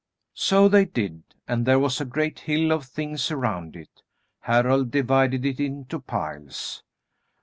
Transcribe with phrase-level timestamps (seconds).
[0.33, 4.01] So they did, and there was a great hill of things around it.
[4.39, 6.81] Harald divided it into piles.